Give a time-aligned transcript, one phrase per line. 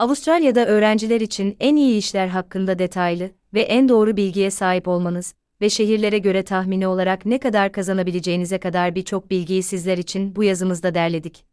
[0.00, 5.70] Avustralya'da öğrenciler için en iyi işler hakkında detaylı ve en doğru bilgiye sahip olmanız ve
[5.70, 11.44] şehirlere göre tahmini olarak ne kadar kazanabileceğinize kadar birçok bilgiyi sizler için bu yazımızda derledik.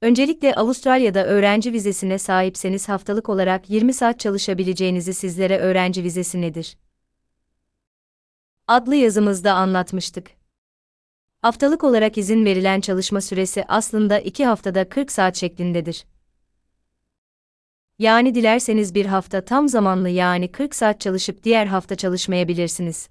[0.00, 6.76] Öncelikle Avustralya'da öğrenci vizesine sahipseniz haftalık olarak 20 saat çalışabileceğinizi sizlere öğrenci vizesi nedir?
[8.66, 10.30] adlı yazımızda anlatmıştık.
[11.42, 16.04] Haftalık olarak izin verilen çalışma süresi aslında 2 haftada 40 saat şeklindedir.
[18.02, 23.08] Yani dilerseniz bir hafta tam zamanlı yani 40 saat çalışıp diğer hafta çalışmayabilirsiniz.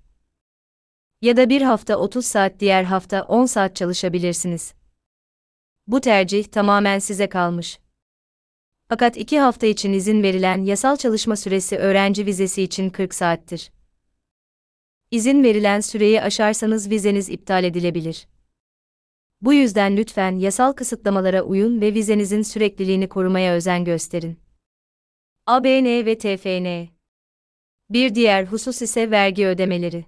[1.21, 4.73] Ya da bir hafta 30 saat diğer hafta 10 saat çalışabilirsiniz.
[5.87, 7.79] Bu tercih tamamen size kalmış.
[8.89, 13.71] Fakat iki hafta için izin verilen yasal çalışma süresi öğrenci vizesi için 40 saattir.
[15.11, 18.27] İzin verilen süreyi aşarsanız vizeniz iptal edilebilir.
[19.41, 24.50] Bu yüzden lütfen yasal kısıtlamalara uyun ve vizenizin sürekliliğini korumaya özen gösterin.
[25.51, 26.93] ABN ve TFN
[27.89, 30.05] Bir diğer husus ise vergi ödemeleri.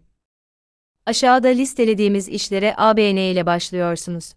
[1.06, 4.34] Aşağıda listelediğimiz işlere ABN ile başlıyorsunuz.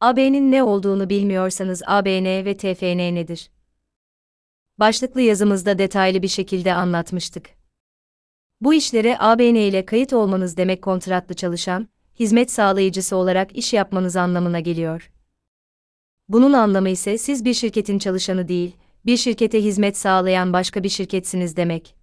[0.00, 3.50] AB'nin ne olduğunu bilmiyorsanız ABN ve TFN nedir?
[4.78, 7.50] Başlıklı yazımızda detaylı bir şekilde anlatmıştık.
[8.60, 14.60] Bu işlere ABN ile kayıt olmanız demek kontratlı çalışan, hizmet sağlayıcısı olarak iş yapmanız anlamına
[14.60, 15.12] geliyor.
[16.28, 21.56] Bunun anlamı ise siz bir şirketin çalışanı değil, bir şirkete hizmet sağlayan başka bir şirketsiniz
[21.56, 21.94] demek.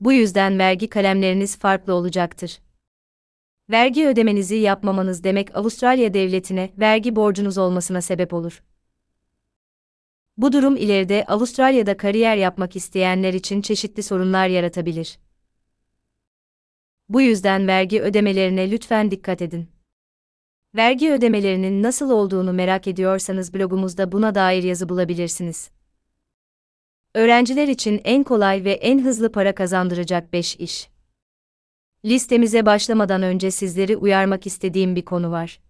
[0.00, 2.60] Bu yüzden vergi kalemleriniz farklı olacaktır.
[3.70, 8.62] Vergi ödemenizi yapmamanız demek Avustralya devletine vergi borcunuz olmasına sebep olur.
[10.36, 15.18] Bu durum ileride Avustralya'da kariyer yapmak isteyenler için çeşitli sorunlar yaratabilir.
[17.08, 19.79] Bu yüzden vergi ödemelerine lütfen dikkat edin.
[20.76, 25.70] Vergi ödemelerinin nasıl olduğunu merak ediyorsanız blogumuzda buna dair yazı bulabilirsiniz.
[27.14, 30.88] Öğrenciler için en kolay ve en hızlı para kazandıracak 5 iş.
[32.04, 35.60] Listemize başlamadan önce sizleri uyarmak istediğim bir konu var.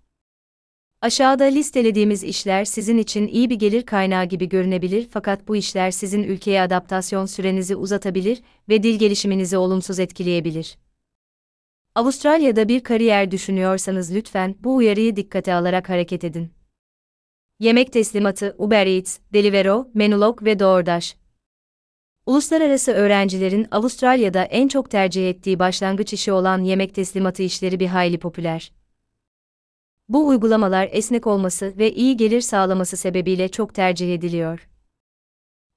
[1.00, 6.22] Aşağıda listelediğimiz işler sizin için iyi bir gelir kaynağı gibi görünebilir fakat bu işler sizin
[6.22, 10.76] ülkeye adaptasyon sürenizi uzatabilir ve dil gelişiminizi olumsuz etkileyebilir.
[11.94, 16.50] Avustralya'da bir kariyer düşünüyorsanız lütfen bu uyarıyı dikkate alarak hareket edin.
[17.58, 21.16] Yemek teslimatı, Uber Eats, Deliveroo, Menulog ve DoorDash.
[22.26, 28.18] Uluslararası öğrencilerin Avustralya'da en çok tercih ettiği başlangıç işi olan yemek teslimatı işleri bir hayli
[28.18, 28.72] popüler.
[30.08, 34.68] Bu uygulamalar esnek olması ve iyi gelir sağlaması sebebiyle çok tercih ediliyor.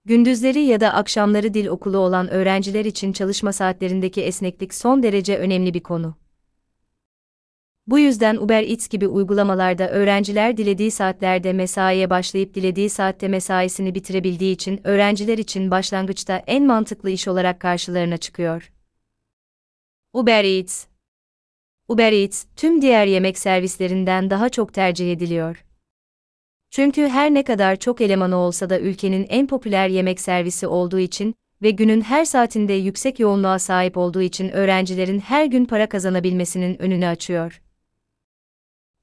[0.06, 5.74] Gündüzleri ya da akşamları dil okulu olan öğrenciler için çalışma saatlerindeki esneklik son derece önemli
[5.74, 6.16] bir konu.
[7.88, 14.53] Bu yüzden Uber Eats gibi uygulamalarda öğrenciler dilediği saatlerde mesaiye başlayıp dilediği saatte mesaisini bitirebildiği
[14.53, 18.72] için öğrenciler için başlangıçta en mantıklı iş olarak karşılarına çıkıyor.
[20.13, 20.86] Uber Eats
[21.88, 25.66] Uber Eats, tüm diğer yemek servislerinden daha çok tercih ediliyor.
[26.76, 31.36] Çünkü her ne kadar çok elemanı olsa da ülkenin en popüler yemek servisi olduğu için
[31.62, 37.08] ve günün her saatinde yüksek yoğunluğa sahip olduğu için öğrencilerin her gün para kazanabilmesinin önünü
[37.08, 37.62] açıyor.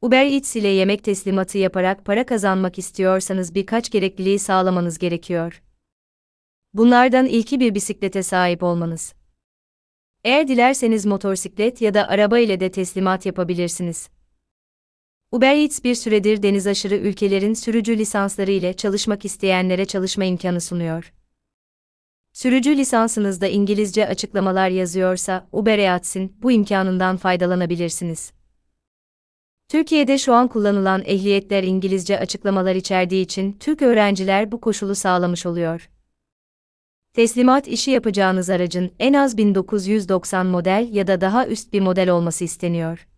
[0.03, 5.63] Uber Eats ile yemek teslimatı yaparak para kazanmak istiyorsanız birkaç gerekliliği sağlamanız gerekiyor.
[6.75, 9.15] Bunlardan ilki bir bisiklete sahip olmanız.
[10.25, 14.09] Eğer dilerseniz motosiklet ya da araba ile de teslimat yapabilirsiniz.
[15.33, 21.13] Uber Eats bir süredir deniz aşırı ülkelerin sürücü lisansları ile çalışmak isteyenlere çalışma imkanı sunuyor.
[22.33, 28.33] Sürücü lisansınızda İngilizce açıklamalar yazıyorsa Uber Eats'in bu imkanından faydalanabilirsiniz.
[29.69, 35.91] Türkiye'de şu an kullanılan ehliyetler İngilizce açıklamalar içerdiği için Türk öğrenciler bu koşulu sağlamış oluyor.
[37.13, 42.45] Teslimat işi yapacağınız aracın en az 1990 model ya da daha üst bir model olması
[42.45, 43.10] isteniyor.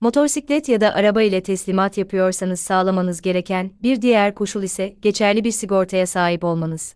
[0.00, 5.50] Motorsiklet ya da araba ile teslimat yapıyorsanız sağlamanız gereken bir diğer koşul ise geçerli bir
[5.50, 6.94] sigortaya sahip olmanız.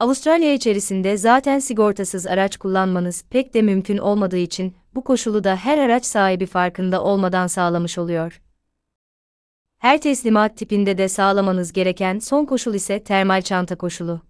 [0.00, 5.78] Avustralya içerisinde zaten sigortasız araç kullanmanız pek de mümkün olmadığı için bu koşulu da her
[5.78, 8.42] araç sahibi farkında olmadan sağlamış oluyor.
[9.78, 14.20] Her teslimat tipinde de sağlamanız gereken son koşul ise termal çanta koşulu.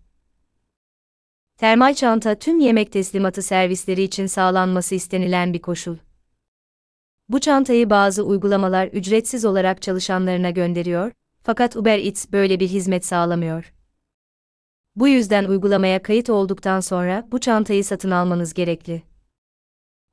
[1.57, 5.97] Termal çanta tüm yemek teslimatı servisleri için sağlanması istenilen bir koşul.
[7.29, 13.75] Bu çantayı bazı uygulamalar ücretsiz olarak çalışanlarına gönderiyor, fakat Uber Eats böyle bir hizmet sağlamıyor.
[14.97, 19.03] Bu yüzden uygulamaya kayıt olduktan sonra bu çantayı satın almanız gerekli.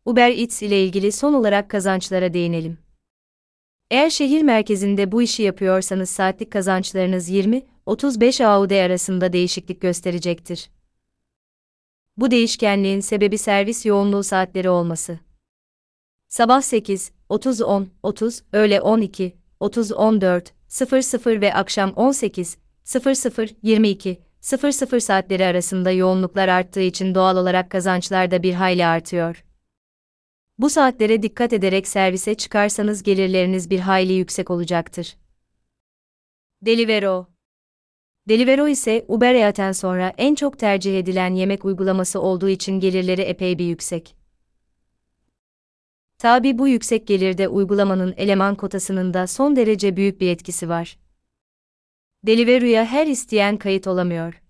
[0.05, 2.77] Uber Eats ile ilgili son olarak kazançlara değinelim.
[3.91, 10.69] Eğer şehir merkezinde bu işi yapıyorsanız saatlik kazançlarınız 20-35 AUD arasında değişiklik gösterecektir.
[12.17, 15.24] Bu değişkenliğin sebebi servis yoğunluğu saatleri olması.
[16.27, 24.21] Sabah 8, 30 10, 30, öğle 12, 30 14, 00 ve akşam 18, 00, 22,
[24.41, 29.43] 00 saatleri arasında yoğunluklar arttığı için doğal olarak kazançlar da bir hayli artıyor.
[30.57, 35.15] Bu saatlere dikkat ederek servise çıkarsanız gelirleriniz bir hayli yüksek olacaktır.
[36.61, 37.27] Delivero
[38.29, 43.59] Delivero ise Uber Eaten sonra en çok tercih edilen yemek uygulaması olduğu için gelirleri epey
[43.59, 44.24] bir yüksek.
[46.25, 50.97] Tabi bu yüksek gelirde uygulamanın eleman kotasının da son derece büyük bir etkisi var.
[52.23, 54.41] Deliveroo'ya her isteyen kayıt olamıyor.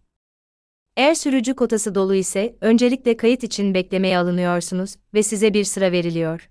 [0.98, 6.50] Eğer sürücü kotası dolu ise öncelikle kayıt için beklemeye alınıyorsunuz ve size bir sıra veriliyor.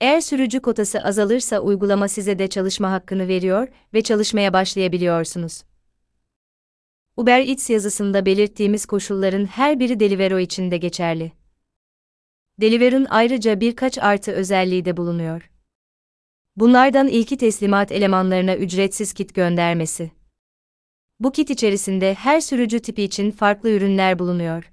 [0.00, 5.62] Eğer sürücü kotası azalırsa uygulama size de çalışma hakkını veriyor ve çalışmaya başlayabiliyorsunuz.
[7.16, 11.39] Uber Eats yazısında belirttiğimiz koşulların her biri Deliveroo için de geçerli.
[12.60, 15.50] Deliveroo'nun ayrıca birkaç artı özelliği de bulunuyor.
[16.56, 20.10] Bunlardan ilki teslimat elemanlarına ücretsiz kit göndermesi.
[21.20, 24.72] Bu kit içerisinde her sürücü tipi için farklı ürünler bulunuyor.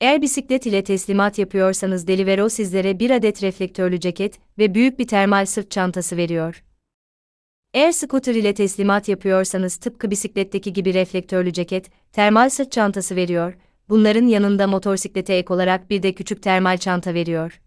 [0.00, 5.46] Eğer bisiklet ile teslimat yapıyorsanız Deliveroo sizlere bir adet reflektörlü ceket ve büyük bir termal
[5.46, 6.64] sırt çantası veriyor.
[7.74, 13.54] Eğer scooter ile teslimat yapıyorsanız tıpkı bisikletteki gibi reflektörlü ceket, termal sırt çantası veriyor.
[13.88, 17.60] Bunların yanında motosiklete ek olarak bir de küçük termal çanta veriyor.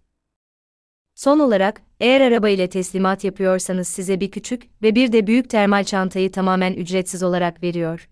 [1.15, 5.83] Son olarak, eğer araba ile teslimat yapıyorsanız size bir küçük ve bir de büyük termal
[5.83, 8.09] çantayı tamamen ücretsiz olarak veriyor.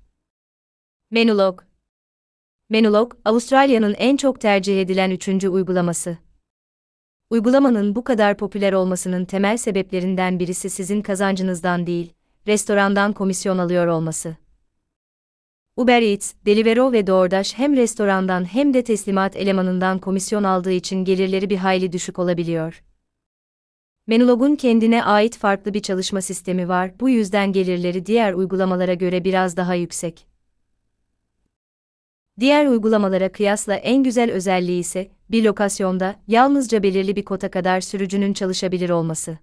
[1.11, 1.61] Menulog
[2.69, 6.17] Menulog, Avustralya'nın en çok tercih edilen üçüncü uygulaması.
[7.29, 12.13] Uygulamanın bu kadar popüler olmasının temel sebeplerinden birisi sizin kazancınızdan değil,
[12.47, 14.35] restorandan komisyon alıyor olması.
[15.77, 21.49] Uber Eats, Deliveroo ve DoorDash hem restorandan hem de teslimat elemanından komisyon aldığı için gelirleri
[21.49, 22.83] bir hayli düşük olabiliyor.
[24.07, 29.57] Menulog'un kendine ait farklı bir çalışma sistemi var, bu yüzden gelirleri diğer uygulamalara göre biraz
[29.57, 30.27] daha yüksek.
[32.39, 38.33] Diğer uygulamalara kıyasla en güzel özelliği ise, bir lokasyonda yalnızca belirli bir kota kadar sürücünün
[38.33, 39.37] çalışabilir olması.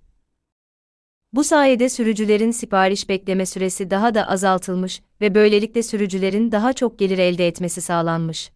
[1.32, 7.19] Bu sayede sürücülerin sipariş bekleme süresi daha da azaltılmış ve böylelikle sürücülerin daha çok gelir
[7.19, 8.52] elde etmesi sağlanmış.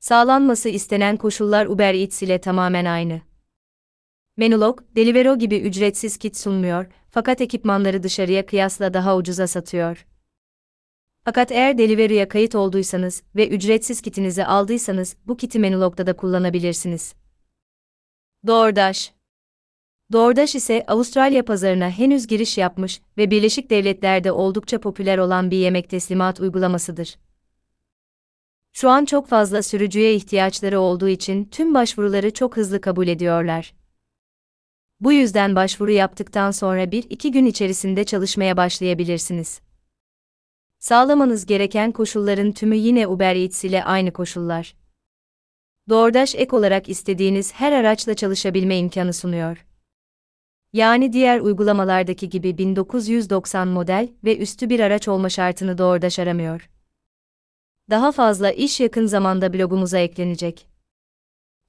[0.00, 3.20] Sağlanması istenen koşullar Uber Eats ile tamamen aynı.
[4.36, 10.06] Menulog, Deliveroo gibi ücretsiz kit sunmuyor, fakat ekipmanları dışarıya kıyasla daha ucuza satıyor.
[11.24, 17.14] Fakat eğer Deliveroo'ya kayıt olduysanız ve ücretsiz kitinizi aldıysanız bu kiti Menulog'da da kullanabilirsiniz.
[18.46, 19.19] DoorDash
[20.12, 25.90] DoorDash ise Avustralya pazarına henüz giriş yapmış ve Birleşik Devletler'de oldukça popüler olan bir yemek
[25.90, 27.18] teslimat uygulamasıdır.
[28.72, 33.74] Şu an çok fazla sürücüye ihtiyaçları olduğu için tüm başvuruları çok hızlı kabul ediyorlar.
[35.00, 39.60] Bu yüzden başvuru yaptıktan sonra 1-2 gün içerisinde çalışmaya başlayabilirsiniz.
[40.78, 44.74] Sağlamanız gereken koşulların tümü yine Uber Eats ile aynı koşullar.
[45.88, 49.69] DoorDash ek olarak istediğiniz her araçla çalışabilme imkanı sunuyor.
[50.72, 56.70] Yani diğer uygulamalardaki gibi 1990 model ve üstü bir araç olma şartını DoorDash aramıyor.
[57.90, 60.66] Daha fazla iş yakın zamanda blogumuza eklenecek.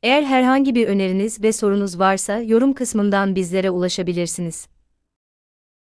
[0.03, 4.67] Eğer herhangi bir öneriniz ve sorunuz varsa yorum kısmından bizlere ulaşabilirsiniz.